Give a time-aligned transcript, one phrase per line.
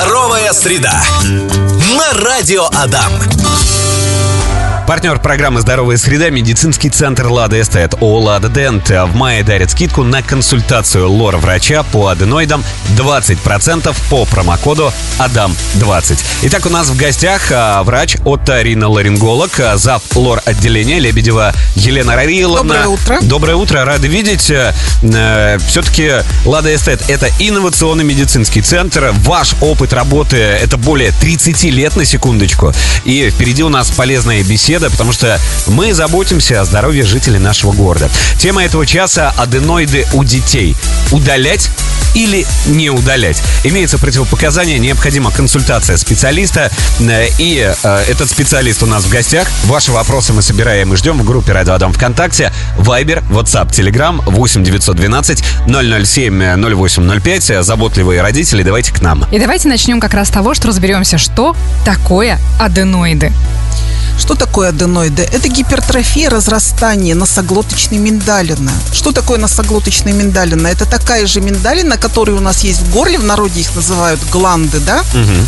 [0.00, 1.02] Здоровая среда.
[1.96, 3.20] На радио Адам.
[4.88, 8.88] Партнер программы «Здоровая среда»– медицинский центр «Лада Эстет» ООО «Лада Дент».
[8.88, 12.64] В мае дарит скидку на консультацию лор-врача по аденоидам
[12.96, 16.18] 20% по промокоду АДАМ20.
[16.44, 20.02] Итак, у нас в гостях а, врач оториноларинголог, а, зав.
[20.14, 22.72] лор-отделения Лебедева Елена Рариловна.
[22.72, 23.18] Доброе утро.
[23.20, 24.50] Доброе утро, рады видеть.
[24.50, 26.12] Э, Все-таки
[26.46, 29.12] «Лада Эстет»— это инновационный медицинский центр.
[29.18, 32.72] Ваш опыт работы— это более 30 лет, на секундочку.
[33.04, 38.08] И впереди у нас полезная беседа, потому что мы заботимся о здоровье жителей нашего города.
[38.38, 40.76] Тема этого часа— аденоиды у детей.
[41.10, 41.70] Удалять
[42.14, 43.42] или не удалять.
[43.64, 46.70] Имеется противопоказание, необходима консультация специалиста.
[47.00, 49.48] Э, И э, этот специалист у нас в гостях.
[49.64, 54.64] Ваши вопросы мы собираем и ждем в группе Радио Адам ВКонтакте, Вайбер, WhatsApp, Telegram 8
[54.64, 57.64] 912 007 0805.
[57.64, 59.24] Заботливые родители, давайте к нам.
[59.30, 61.54] И давайте начнем как раз с того, что разберемся, что
[61.84, 63.32] такое аденоиды.
[64.18, 65.22] Что такое аденоиды?
[65.22, 68.72] Это гипертрофия разрастания носоглоточной миндалины.
[68.92, 70.66] Что такое носоглоточная миндалина?
[70.66, 74.80] Это такая же миндалина, которая у нас есть в горле, в народе их называют гланды,
[74.80, 75.02] да?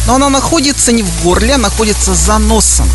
[0.07, 2.89] Но она находится не в горле, а находится за носом.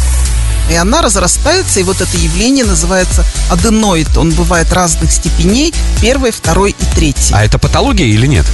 [0.71, 4.17] И она разрастается, и вот это явление называется аденоид.
[4.17, 7.33] Он бывает разных степеней, первый, второй и третий.
[7.33, 8.45] А это патология или нет?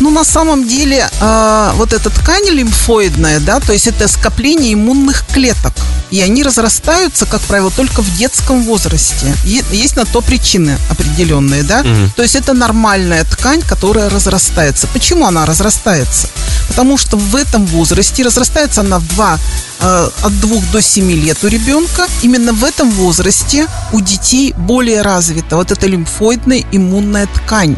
[0.00, 5.24] Ну, на самом деле, э, вот эта ткань лимфоидная, да, то есть это скопление иммунных
[5.32, 5.72] клеток.
[6.10, 9.34] И они разрастаются, как правило, только в детском возрасте.
[9.44, 11.82] Е- Есть на то причины определенные, да.
[12.14, 14.86] То есть это нормальная ткань, которая разрастается.
[14.92, 16.28] Почему она разрастается?
[16.68, 19.38] Потому что в этом возрасте разрастается она в два,
[19.80, 22.06] э, от 2 до 7 лет у ребенка.
[22.22, 27.76] Именно в этом возрасте у детей более развита вот эта лимфоидная иммунная ткань.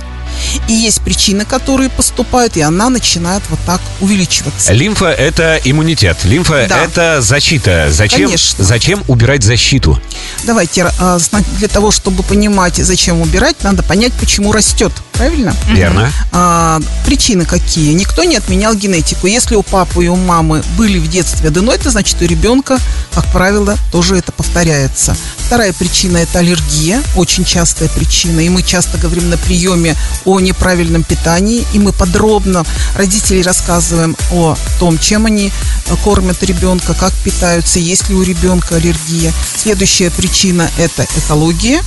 [0.69, 4.73] И есть причины, которые поступают, и она начинает вот так увеличиваться.
[4.73, 6.19] Лимфа– это иммунитет.
[6.25, 6.79] Лимфа– Да.
[6.85, 7.89] это защита.
[7.91, 8.65] Зачем, Конечно.
[8.65, 10.01] зачем убирать защиту?
[10.45, 11.19] Давайте, а,
[11.58, 14.92] для того, чтобы понимать, зачем убирать, надо понять, почему растет.
[15.13, 15.55] Правильно?
[15.69, 16.13] Верно.
[16.33, 17.92] А, причины какие?
[17.92, 19.27] Никто не отменял генетику.
[19.27, 22.79] Если у папы и у мамы были в детстве аденоиды, значит, у ребенка,
[23.13, 25.17] как правило, тоже это повторяется.
[25.48, 28.41] Вторая причина– это аллергия, очень частая причина.
[28.41, 34.58] И мы часто говорим на приеме о неправильном питании, и мы подробно родителей рассказываем о
[34.79, 39.33] том, чем они э, кормят ребенка, как питаются, есть ли у ребенка аллергия.
[39.57, 41.81] Следующая причина– это экология.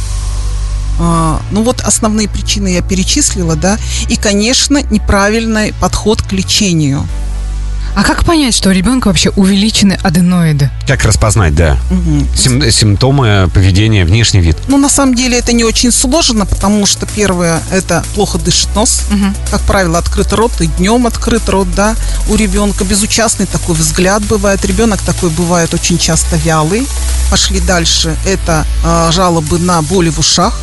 [1.00, 3.78] А, Ну вот основные причины я перечислила, да.
[4.10, 7.08] И, конечно, неправильный подход к лечению.
[7.94, 10.69] А как понять, что у ребенка вообще увеличены аденоиды?
[10.88, 11.78] Как распознать, да?
[12.35, 14.57] Сим- симптомы поведения, внешний вид.
[14.68, 19.03] Ну, на самом деле это не очень сложно, потому что первое– это плохо дышит нос.
[19.50, 21.96] Как правило, открыт рот, и днем открыт рот, да,
[22.29, 22.85] у ребенка.
[22.85, 24.63] Безучастный такой взгляд бывает.
[24.66, 26.88] Ребенок такой бывает очень часто вялый.
[27.29, 28.16] Пошли дальше.
[28.25, 30.58] Это а, жалобы на боли в ушах,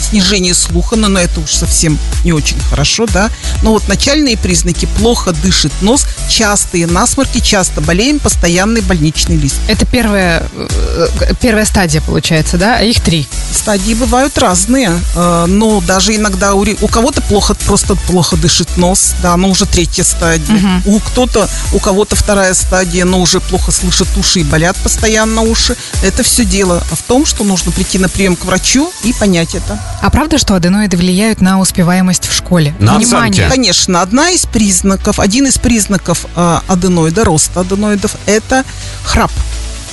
[0.00, 3.30] снижение слуха, но, но это уж совсем не очень хорошо, да.
[3.62, 9.56] Но вот начальные признаки– плохо дышит нос, частые насморки, часто болеем, постоянный больничный лист.
[9.68, 12.76] Это первая, э, первая стадия, получается, да?
[12.78, 13.26] А их три.
[13.52, 19.14] Стадии бывают разные, э, но даже иногда у, у кого-то плохо, просто плохо дышит нос,
[19.22, 20.82] да, но уже третья стадия.
[20.84, 25.76] У кто-то, у кого-то вторая стадия, но уже плохо слышат уши и болят постоянно уши.
[26.02, 29.80] Это все дело в том, что нужно прийти на прием к врачу и понять это.
[30.02, 32.74] А правда, что аденоиды влияют на успеваемость в школе?
[32.78, 33.46] На Внимание!
[33.46, 33.54] оценки.
[33.54, 38.64] Конечно, одна из признаков, один из признаков э, аденоида, роста аденоидов, это
[39.02, 39.32] храп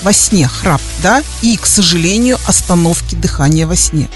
[0.03, 4.09] во сне, храп, да, и, к сожалению, остановки дыхания во сне.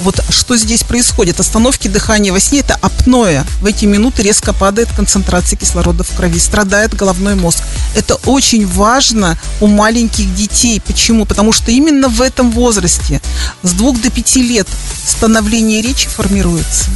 [0.00, 1.40] Вот что здесь происходит?
[1.40, 3.42] Остановки дыхания во сне– это апноэ.
[3.60, 7.58] В эти минуты резко падает концентрация кислорода в крови, страдает головной мозг.
[7.96, 10.80] Это очень важно у маленьких детей.
[10.80, 11.26] Почему?
[11.26, 13.20] Потому что именно в этом возрасте,
[13.64, 14.68] с двух до пяти лет,
[15.04, 16.90] становление речи формируется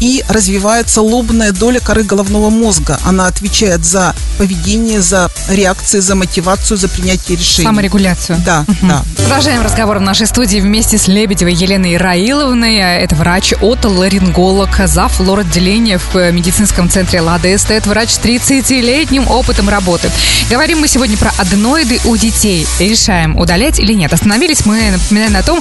[0.00, 2.98] и развивается лобная доля коры головного мозга.
[3.04, 7.66] Она отвечает за поведение, за реакции, за мотивацию, за принятие решений.
[7.66, 8.42] Саморегуляцию.
[8.44, 9.04] Да, да.
[9.16, 12.76] Продолжаем разговор в нашей студии вместе с Лебедевой Еленой Раиловной.
[12.76, 15.20] Это врач отоларинголог, зав.
[15.20, 20.10] лор-отделения в медицинском центре «Лада Эстет», врач с 30-летним опытом работы.
[20.50, 22.66] Говорим мы сегодня про аденоиды у детей.
[22.78, 24.12] Решаем, удалять или нет.
[24.12, 25.60] Остановились мы, напоминаю, на том,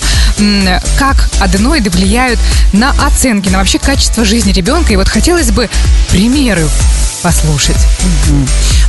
[0.97, 2.39] как аденоиды влияют
[2.71, 4.93] на оценки, на вообще качество жизни ребенка.
[4.93, 5.69] И вот хотелось бы
[6.09, 6.67] примеры
[7.23, 7.77] послушать.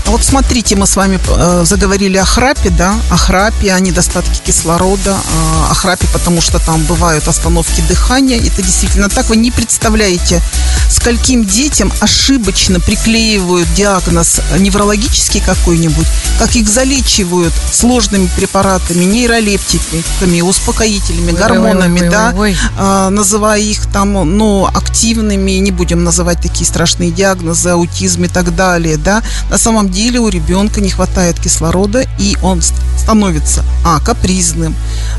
[0.07, 4.41] А вот смотрите, мы с вами э, заговорили о храпе, да, о храпе, о недостатке
[4.45, 8.39] кислорода, э, о храпе, потому что там бывают остановки дыхания.
[8.39, 9.29] Это действительно так.
[9.31, 10.43] Вы не представляете,
[10.91, 16.07] скольким детям ошибочно приклеивают диагноз неврологический какой-нибудь,
[16.39, 22.57] как их залечивают сложными препаратами, нейролептиками, успокоителями, гормонами, ой, ой, да, ой, ой.
[22.77, 28.55] а, называя их там, ну, активными, не будем называть такие страшные диагнозы, аутизм и так
[28.55, 29.23] далее, да.
[29.51, 34.75] На самом деле у ребенка не хватает кислорода, и он ст- становится, а, капризным,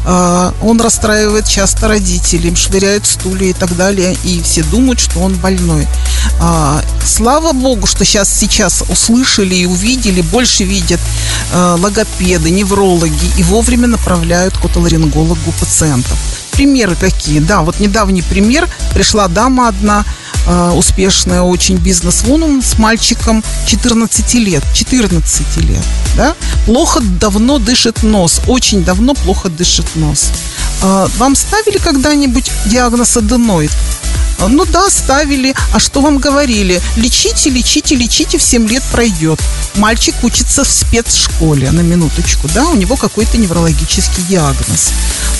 [0.05, 5.19] а, он расстраивает часто родителей, им швыряют стулья и так далее, и все думают, что
[5.19, 5.87] он больной.
[6.39, 10.99] А, слава богу, что сейчас, сейчас услышали и увидели, больше видят
[11.53, 16.17] э, логопеды, неврологи и вовремя направляют к отоларингологу пациентов.
[16.51, 17.39] Примеры какие?
[17.39, 18.69] Да, вот недавний пример.
[18.93, 20.05] Пришла дама одна,
[20.73, 24.63] успешная очень бизнес-вумен с мальчиком 14 лет.
[24.73, 25.83] 14 лет,
[26.15, 26.35] да?
[26.65, 28.41] Плохо давно дышит нос.
[28.47, 30.29] Очень давно плохо дышит нос.
[30.81, 33.71] Э, Вам ставили когда-нибудь диагноз аденоид?
[34.39, 35.55] А, Ну да, ставили.
[35.73, 36.81] А что вам говорили?
[36.95, 39.39] Лечите, лечите, лечите, в 7 лет пройдет.
[39.75, 44.91] Мальчик учится в спецшколе, на минуточку, да, у него какой-то неврологический диагноз.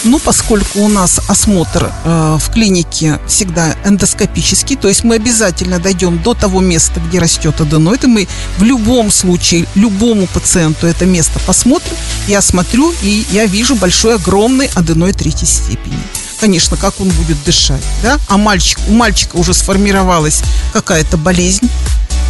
[0.04, 6.22] Ну, поскольку у нас осмотр э, в клинике всегда эндоскопический, то есть мы обязательно дойдем
[6.22, 8.28] до того места, где растет аденоид, и мы
[8.58, 11.96] в любом случае, любому пациенту это место посмотрим,
[12.28, 15.98] я смотрю, и я вижу большой, огромный аденоид третьей степени
[16.40, 18.20] конечно, как он будет дышать, да?
[18.28, 20.42] А мальчик, у мальчика уже сформировалась
[20.74, 21.70] какая-то болезнь,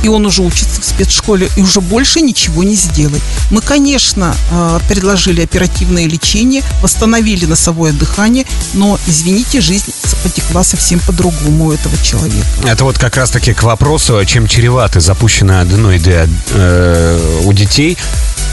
[0.03, 3.21] и он уже учится в спецшколе, и уже больше ничего не сделать.
[3.49, 9.91] Мы, конечно, э, предложили оперативное лечение, восстановили носовое дыхание, но, извините, жизнь
[10.23, 12.45] потекла совсем по-другому у этого человека.
[12.65, 17.97] Это вот как раз-таки к вопросу, чем чреваты запущенные аденоиды э, у детей.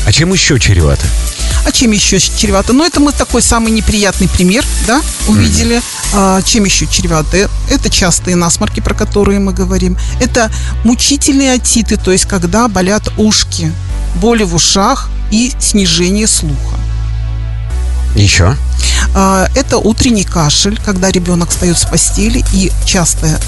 [0.04, 1.06] А чем еще чреваты?
[1.64, 2.72] А чем еще чревато?
[2.72, 5.80] Ну, это мы такой самый неприятный пример, да, увидели.
[6.12, 7.48] А, чем еще чревато?
[7.70, 9.96] Это частые насморки, про которые мы говорим.
[10.20, 10.50] Это
[10.84, 13.72] мучительные отиты, то есть когда болят ушки,
[14.16, 16.76] боли в ушах и снижение слуха.
[18.14, 18.56] Еще?
[19.14, 23.38] А, Это утренний кашель, когда ребенок встает с постели и часто,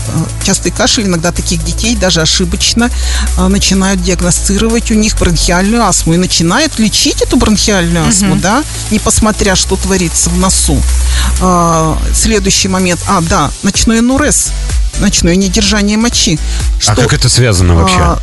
[0.44, 2.90] частый кашель иногда таких детей даже ошибочно
[3.38, 8.98] а, начинают диагностировать у них бронхиальную астму и начинают лечить эту бронхиальную астму, да, не
[8.98, 10.78] посмотря, что творится в носу.
[11.40, 14.52] А, Следующий момент, а, да, ночной НУРЕС,
[15.00, 16.38] ночное недержание мочи.
[16.86, 17.96] А как это связано вообще?
[17.98, 18.18] а,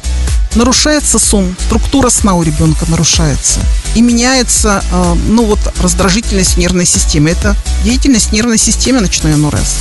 [0.55, 3.59] нарушается сон, структура сна у ребенка нарушается.
[3.95, 7.29] И меняется, а, ну вот, раздражительность нервной системы.
[7.29, 9.79] Это деятельность нервной системы ночной НРС.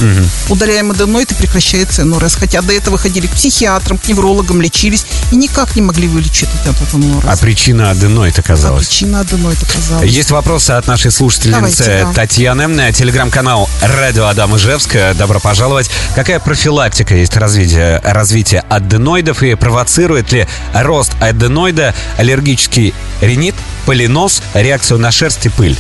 [0.49, 2.35] Удаляем аденоид и прекращается НРС.
[2.35, 6.93] Хотя до этого ходили к психиатрам, к неврологам, лечились и никак не могли вылечить этот
[6.93, 7.25] НРС.
[7.27, 8.87] А причина аденоид А оказалась?
[8.87, 10.11] причина аденоид оказалась.
[10.11, 12.13] Есть вопросы от нашей слушательницы Давайте, да.
[12.13, 12.93] Татьяны.
[12.93, 14.97] Телеграм-канал «Радио Адам Ижевск».
[15.17, 15.91] Добро пожаловать.
[16.15, 23.55] Какая профилактика есть развитие, развитие аденоидов и провоцирует ли рост аденоида аллергический ринит,
[24.01, 25.77] полинос, реакцию на шерсть и пыль?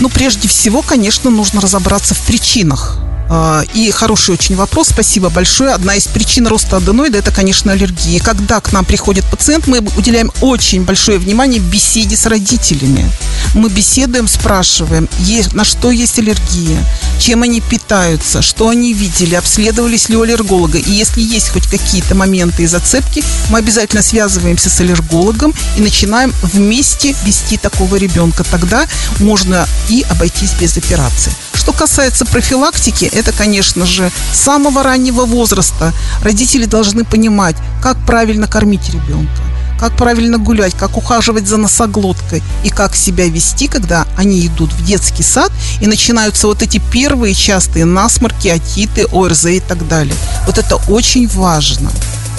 [0.00, 2.96] Ну, прежде всего, конечно, нужно разобраться в причинах.
[3.32, 5.72] А, И хороший очень вопрос, спасибо большое.
[5.72, 8.20] Одна из причин роста аденоида– это, конечно, аллергия.
[8.20, 13.08] Когда к нам приходит пациент, мы уделяем очень большое внимание беседе с родителями.
[13.54, 15.08] Мы беседуем, спрашиваем,
[15.52, 16.84] на что есть аллергия,
[17.20, 20.78] чем они питаются, что они видели, обследовались ли у аллерголога.
[20.78, 26.34] И если есть хоть какие-то моменты и зацепки, мы обязательно связываемся с аллергологом и начинаем
[26.42, 28.42] вместе вести такого ребенка.
[28.42, 28.88] Тогда
[29.20, 31.32] можно и обойтись без операции.
[31.54, 38.46] Что касается профилактики, это, конечно же, с самого раннего возраста родители должны понимать, как правильно
[38.46, 39.42] кормить ребенка,
[39.78, 44.84] как правильно гулять, как ухаживать за носоглоткой и как себя вести, когда они идут в
[44.84, 50.14] детский сад и начинаются вот эти первые частые насморки, отиты, ОРЗ и так далее.
[50.46, 51.90] Вот это очень важно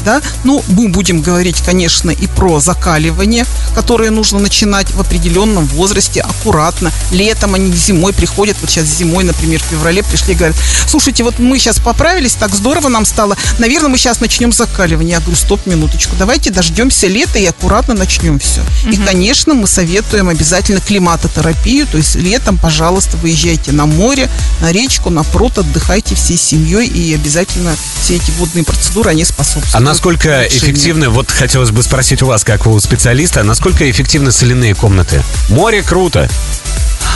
[0.04, 6.22] да, ну, мы будем говорить, конечно, и про закаливание, которое нужно начинать в определенном возрасте,
[6.22, 6.92] аккуратно.
[7.12, 10.56] Летом они зимой приходят, вот сейчас зимой, например, в феврале пришли и говорят,
[10.88, 15.12] слушайте, вот мы сейчас поправились, так здорово нам стало, наверное, мы сейчас начнем закаливание.
[15.12, 18.62] Я говорю, стоп, минуточку, давайте дождемся лета и аккуратно начнем все.
[18.90, 24.30] И, конечно, мы советуем обязательно климатотерапию, то есть летом, пожалуйста, выезжайте на море,
[24.60, 29.76] на речку, на пруд, отдыхайте всей семьей, и обязательно все эти водные процедуры, они способствуют.
[29.76, 30.58] А насколько улучшению.
[30.58, 35.22] эффективны, вот хотелось бы спросить у вас, как у специалиста, насколько эффективны соляные комнаты?
[35.50, 36.30] Море круто.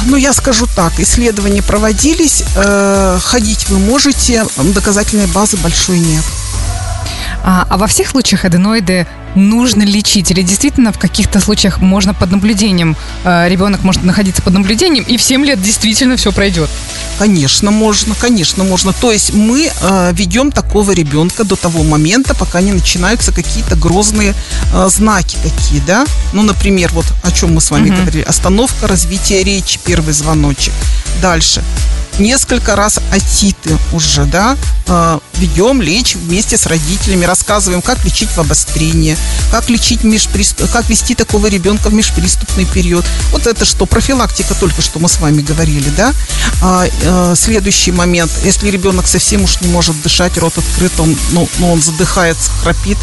[0.08, 6.24] Ну, я скажу так, исследования проводились, э, ходить вы можете, доказательной базы большой нет.
[7.44, 10.32] А, а во всех случаях аденоиды нужно лечить?
[10.32, 15.18] Или действительно в каких-то случаях можно под наблюдением, э, ребенок может находиться под наблюдением, и
[15.18, 16.70] в 7 лет действительно все пройдет?
[17.20, 18.94] Конечно, можно, конечно, можно.
[18.94, 24.34] То есть мы э, ведем такого ребенка до того момента, пока не начинаются какие-то грозные
[24.74, 26.06] э, знаки такие, да?
[26.34, 28.02] Ну, например, вот о чем мы с вами Мгм.
[28.02, 28.24] говорили.
[28.24, 30.74] Остановка развития речи, первый звоночек.
[31.22, 31.62] Дальше.
[32.20, 34.56] Несколько раз отиты уже, да,
[34.88, 39.18] э, ведем лечь вместе с родителями, рассказываем, как лечить в обострение,
[39.52, 43.04] как лечить межприступ, как вести такого ребенка в межприступный период.
[43.32, 46.14] Вот это что, профилактика только что мы с вами говорили, да?
[46.62, 51.50] А, э, следующий момент, если ребенок совсем уж не может дышать, рот открыт, он, ну,
[51.60, 52.98] ну, он задыхается, храпит,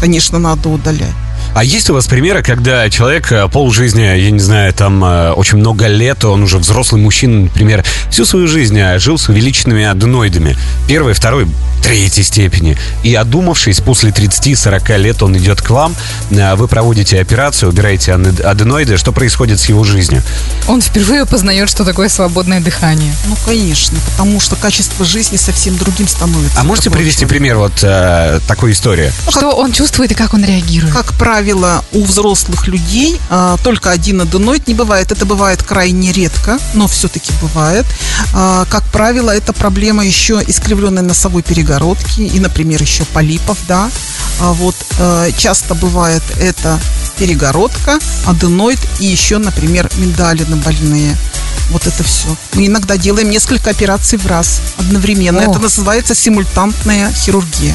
[0.00, 1.21] конечно, надо удалять.
[1.54, 5.58] А есть у вас примеры, когда человек э, полжизни, я не знаю, там э, очень
[5.58, 10.56] много лет, он уже взрослый мужчина, например, всю свою жизнь э, жил с увеличенными аденоидами.
[10.88, 11.46] Первой, второй,
[11.82, 12.78] третьей степени.
[13.02, 15.94] И одумавшись, после 30-40 лет он идет к вам,
[16.30, 18.96] вы проводите операцию, убираете аденоиды.
[18.96, 20.22] Что происходит с его жизнью?
[20.68, 23.12] Он впервые познает, что такое свободное дыхание.
[23.26, 26.58] Ну, конечно, потому что качество жизни совсем другим становится.
[26.58, 27.34] А можете привести человека.
[27.34, 29.12] пример вот э, такой истории?
[29.28, 30.94] Что он чувствует и как он реагирует?
[30.94, 31.12] Как
[31.42, 35.10] правило, у взрослых людей а, только один аденоид не бывает.
[35.10, 37.84] Это бывает крайне редко, но все-таки бывает.
[38.32, 43.90] А, как правило, это проблема еще искривленной носовой перегородки и, например, еще полипов, да.
[44.40, 46.78] А вот э, часто бывает это
[47.18, 51.16] перегородка, аденоид и еще, например, миндалины больные.
[51.70, 52.28] Вот это все.
[52.54, 55.40] Мы иногда делаем несколько операций в раз одновременно.
[55.40, 55.50] О.
[55.50, 57.74] Это называется симультантная хирургия.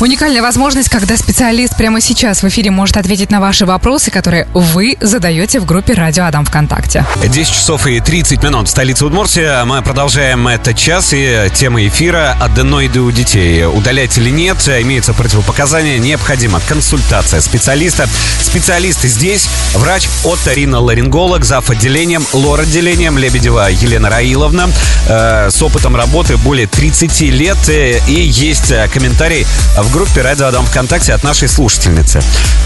[0.00, 4.96] Уникальная возможность, когда специалист прямо сейчас в эфире может ответить на ваши вопросы, которые вы
[5.00, 7.04] задаете в группе «Радио Адам ВКонтакте».
[7.20, 9.64] 10 часов и 30 минут в столице Удмуртия.
[9.64, 13.64] Мы продолжаем этот час и тема эфира «Аденоиды у детей».
[13.64, 18.08] Удалять или нет, имеются противопоказания, необходима консультация специалиста.
[18.40, 21.70] Специалисты здесь врач оториноларинголог, зав.
[21.70, 24.68] отделением, лор-отделением Лебедева Елена Раиловна
[25.08, 27.58] э, с опытом работы более 30 лет.
[27.68, 29.44] э, И есть э, комментарий
[29.76, 32.20] в группе «Радио Адам ВКонтакте» от нашей слушательницы.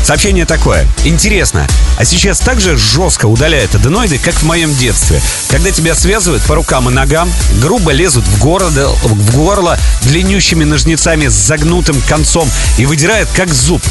[0.04, 0.86] Сообщение такое.
[1.04, 1.66] Интересно,
[1.98, 6.54] а сейчас так же жестко удаляют аденоиды, как в моем детстве, когда тебя связывают по
[6.54, 12.48] рукам и ногам, грубо лезут в, города, в горло длиннющими ножницами с загнутым концом
[12.78, 13.82] и выдирают как зуб.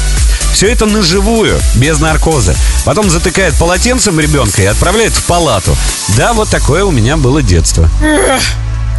[0.52, 2.54] Все это на живую, без наркоза.
[2.84, 5.76] Потом затыкает полотенцем ребенка и отправляет в палату.
[6.16, 7.88] Да, вот такое у меня было детство.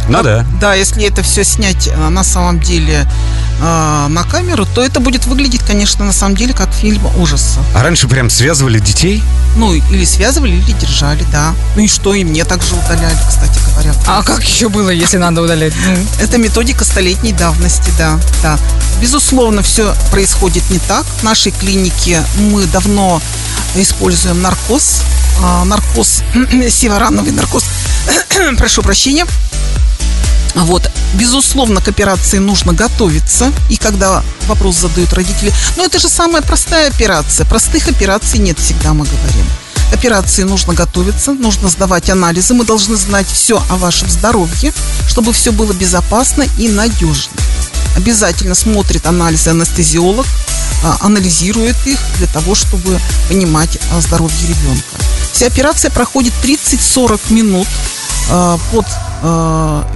[0.08, 0.44] Ну да.
[0.60, 3.06] Да, если это все снять э, на самом деле
[3.64, 7.60] э, на камеру, то это будет выглядеть, конечно, на самом деле как фильм ужаса.
[7.74, 9.22] А раньше прям связывали детей?
[9.56, 11.54] Ну, или связывали, или держали, да.
[11.76, 13.94] Ну и что, и мне также удаляли, кстати говоря.
[14.06, 15.72] А как еще было, если надо удалять?
[15.86, 18.58] Ну, Это методика столетней давности, да, да.
[19.00, 21.04] Безусловно, все происходит не так.
[21.20, 23.20] В нашей клинике мы давно
[23.76, 25.02] используем наркоз,
[25.42, 26.22] а, наркоз,
[26.68, 27.64] севорановый наркоз,
[28.58, 29.26] прошу прощения.
[30.54, 33.52] Вот, безусловно, к операции нужно готовиться.
[33.68, 37.46] И когда вопрос задают родители, ну это же самая простая операция.
[37.46, 39.46] Простых операций нет всегда, мы говорим.
[39.90, 42.54] К операции нужно готовиться, нужно сдавать анализы.
[42.54, 44.72] Мы должны знать все о вашем здоровье,
[45.08, 47.32] чтобы все было безопасно и надежно.
[47.96, 50.26] Обязательно смотрит анализы анестезиолог,
[50.84, 54.96] а, анализирует их для того, чтобы понимать о здоровье ребенка.
[55.32, 57.68] Вся операция проходит 30-40 минут
[58.30, 58.86] а, под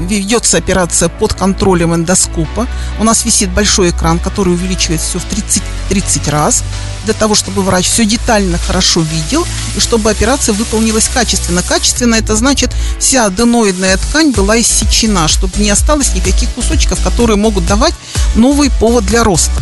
[0.01, 2.67] ведется операция под контролем эндоскопа.
[2.99, 6.63] У нас висит большой экран, который увеличивает все в 30, 30 раз,
[7.05, 11.63] для того, чтобы врач все детально хорошо видел, и чтобы операция выполнилась качественно.
[11.63, 17.67] Качественно это значит, вся аденоидная ткань была иссечена, чтобы не осталось никаких кусочков, которые могут
[17.67, 17.95] давать
[18.35, 19.61] новый повод для роста.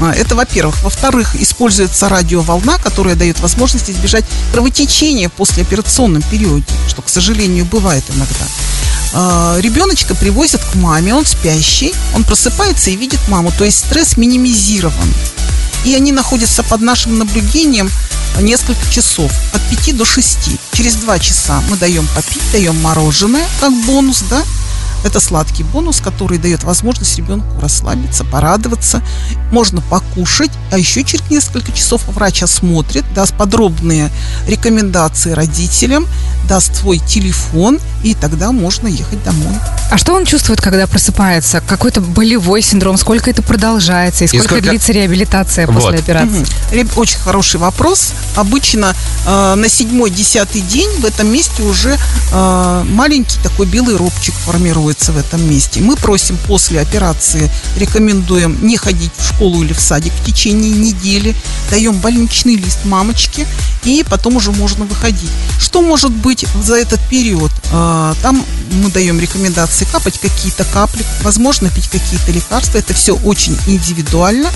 [0.00, 0.82] А, Это во-первых.
[0.82, 8.04] Во-вторых, используется радиоволна, которая дает возможность избежать кровотечения в послеоперационном периоде, что, к сожалению, бывает
[8.14, 8.46] иногда.
[9.12, 14.16] А, Ребеночка привозят к маме, он спящий, он просыпается и видит маму, то есть стресс
[14.16, 15.14] минимизирован.
[15.84, 17.90] И они находятся под нашим наблюдением
[18.40, 20.38] несколько часов, от 5 до 6.
[20.72, 24.42] Через 2 часа мы даем попить, даем мороженое, как бонус, да,
[25.04, 29.02] это сладкий бонус, который дает возможность ребенку расслабиться, порадоваться.
[29.52, 34.10] Можно покушать, а еще через несколько часов врач осмотрит, даст подробные
[34.46, 36.06] рекомендации родителям,
[36.48, 39.54] даст свой телефон, и тогда можно ехать домой.
[39.90, 41.60] А что он чувствует, когда просыпается?
[41.66, 42.96] Какой-то болевой синдром?
[42.96, 44.22] Сколько это продолжается?
[44.24, 45.74] И сколько, сколько- длится реабилитация Вот.
[45.82, 46.46] после операции?
[46.70, 48.12] Реб- Очень хороший вопрос.
[48.36, 48.94] обычно
[49.26, 51.98] э, на седьмой-десятый день в этом месте уже
[52.32, 55.80] э, маленький такой белый робчик формируется в этом месте.
[55.80, 61.34] Мы просим после операции, рекомендуем не ходить в школу или в садик в течение недели,
[61.70, 63.44] даем больничный лист мамочке,
[63.82, 65.30] и потом уже можно выходить.
[65.58, 67.50] Что может быть за этот период?
[67.72, 72.78] Э, там мы даем рекомендации капать какие-то капли, возможно, пить какие-то лекарства.
[72.78, 74.50] Это все очень индивидуально.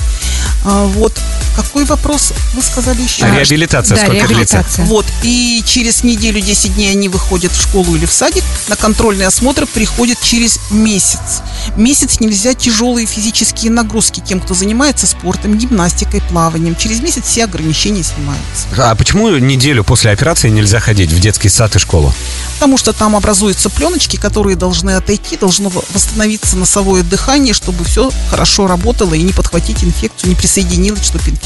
[0.64, 1.20] А, вот.
[1.56, 3.24] Какой вопрос вы сказали еще?
[3.24, 4.56] А реабилитация Да, сколько длится?
[4.56, 4.84] реабилитация.
[4.86, 9.26] Вот, и через неделю, 10 дней они выходят в школу или в садик, на контрольный
[9.26, 11.42] осмотр приходят через месяц.
[11.76, 16.76] Месяц нельзя тяжелые физические нагрузки тем, кто занимается спортом, гимнастикой, плаванием.
[16.76, 18.66] Через месяц все ограничения снимаются.
[18.76, 22.12] А почему неделю после операции нельзя ходить в детский сад и школу?
[22.54, 28.66] Потому что там образуются пленочки, которые должны отойти, должно восстановиться носовое дыхание, чтобы все хорошо
[28.66, 31.43] работало и не подхватить инфекцию, не присоединилась, чтобы инфекция.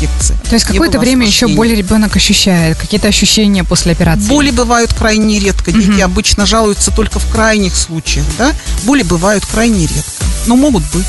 [0.49, 4.29] То есть какое-то время еще боль ребенок ощущает, какие-то ощущения после операции.
[4.29, 5.73] Боли бывают крайне редко.
[5.73, 8.53] Дети обычно жалуются только в крайних случаях, да?
[8.85, 11.07] Боли бывают крайне редко, но могут быть.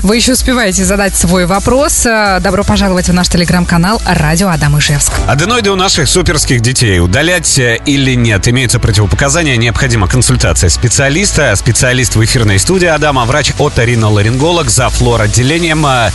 [0.00, 2.06] Вы еще успеваете задать свой вопрос.
[2.06, 5.12] Э, Добро пожаловать в наш телеграм-канал «Радио Адам Ижевск».
[5.28, 8.48] Аденоиды у наших суперских детей удалять э, или нет?
[8.48, 11.54] Имеются противопоказания, необходима консультация специалиста.
[11.54, 16.10] Специалист в эфирной студии Адама, врач оториноларинголог, за флор-отделением э,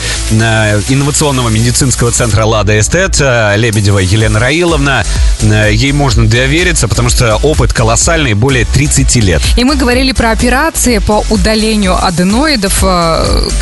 [0.90, 5.06] инновационного медицинского центра «Лада Эстет» Лебедева Елена Раиловна.
[5.42, 9.42] Ей можно довериться, потому что опыт колоссальный, более 30 лет.
[9.56, 12.84] И мы говорили про операции по удалению аденоидов,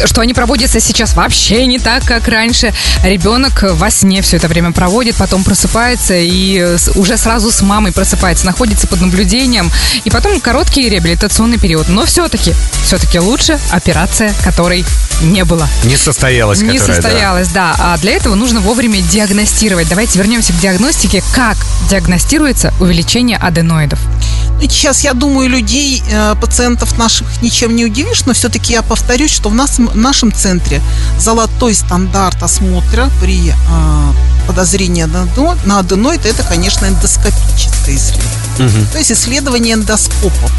[0.05, 2.73] что они проводятся сейчас вообще не так, как раньше.
[3.03, 7.91] Ребенок во сне все это время проводит, потом просыпается и э, уже сразу с мамой
[7.91, 9.71] просыпается, находится под наблюдением.
[10.03, 11.89] И потом короткий реабилитационный период.
[11.89, 14.85] Но все-таки, все-таки лучше операция, которой
[15.21, 15.67] не было.
[15.83, 17.01] Не состоялась, Не которая, да.
[17.01, 17.75] состоялась, да.
[17.77, 19.87] А для этого нужно вовремя диагностировать.
[19.89, 21.23] Давайте вернемся к диагностике.
[21.33, 21.57] Как
[21.89, 23.99] диагностируется увеличение аденоидов?
[24.61, 29.49] Сейчас, я думаю, людей, э, пациентов наших ничем не удивишь, но все-таки я повторюсь, что
[29.49, 30.81] в, нас, в нашем центре
[31.19, 33.53] золотой стандарт осмотра при э,
[34.47, 38.31] подозрении на адено- на аденоид, это, конечно, эндоскопическое исследование.
[38.91, 40.49] То есть исследование эндоскопом.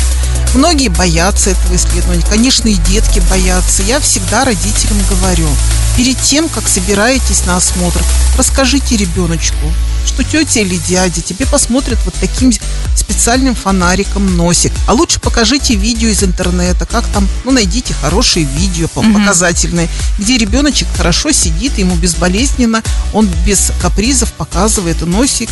[0.55, 2.25] Многие боятся этого исследования.
[2.29, 3.83] Конечно, и детки боятся.
[3.83, 5.49] Я всегда родителям говорю,
[5.97, 8.03] перед тем, как собираетесь на осмотр,
[8.37, 9.73] расскажите ребеночку,
[10.07, 12.53] что тетя или дядя тебе посмотрят вот таким
[12.95, 14.73] специальным фонариком носик.
[14.87, 20.89] А лучше покажите видео из интернета, как там, ну, найдите хорошие видео показательные, где ребеночек
[20.97, 25.49] хорошо сидит, ему безболезненно, он без капризов показывает носик,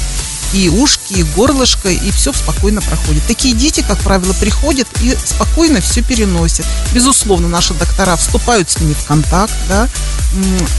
[0.55, 3.27] и ушки, и горлышко, и все спокойно проходит.
[3.27, 6.65] Такие дети, как правило, приходят и спокойно все переносят.
[6.93, 9.89] Безусловно, наши доктора вступают с ними в контакт, да.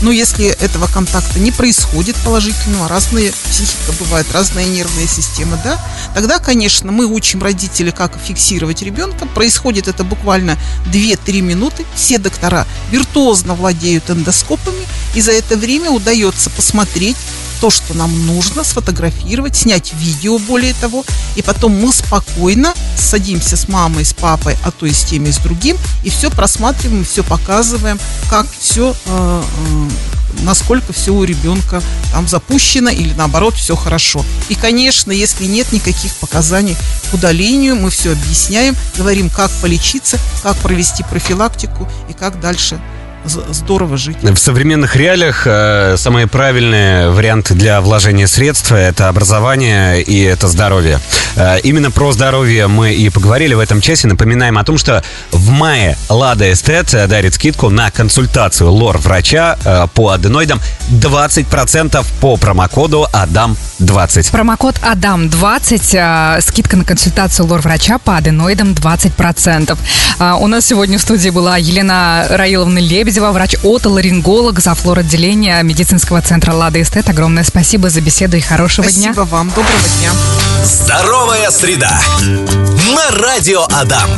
[0.02, 5.80] Но если этого контакта не происходит положительного, разные психика бывает, разная нервная система, да,
[6.14, 9.26] тогда, конечно, мы учим родителей, как фиксировать ребенка.
[9.28, 10.58] Происходит это буквально
[10.88, 11.86] 2-3 минуты.
[11.96, 14.86] Все доктора виртуозно владеют эндоскопами,
[15.16, 17.18] и за это время удается посмотреть
[17.62, 23.68] то, что нам нужно, сфотографировать, снять видео, более того, и потом мы спокойно садимся с
[23.68, 28.00] мамой, с папой, а то и с теми, с другим, и все просматриваем, все показываем,
[28.30, 28.96] как все,
[30.42, 34.26] насколько все у ребенка там запущено или наоборот все хорошо.
[34.50, 36.76] И, конечно, если нет никаких показаний
[37.10, 42.80] к удалению, мы все объясняем, говорим, как полечиться, как провести профилактику и как дальше
[43.28, 44.18] здорово жить.
[44.22, 51.00] В современных реалиях э, самые правильные варианты для вложения средств это образование и это здоровье.
[51.36, 54.08] Э, именно про здоровье мы и поговорили в этом часе.
[54.08, 59.88] Напоминаем о том, что в мае Лада Эстет э, дарит скидку на консультацию лор-врача э,
[59.94, 64.32] по аденоидам 20% по промокоду АДАМ20.
[64.32, 69.78] Промокод АДАМ20, а, скидка на консультацию лор-врача по аденоидам 20%.
[70.20, 72.80] А, У нас сегодня в студии была Елена Раиловна
[73.16, 77.08] Лебедева, врач-отоларинголог за флор-отделения медицинского центра «Лада Эстет».
[77.08, 79.14] Огромное спасибо за беседу и хорошего дня.
[79.14, 80.12] Спасибо вам, доброго дня.
[80.66, 81.98] Здоровая среда.
[82.94, 84.10] На радио Адам.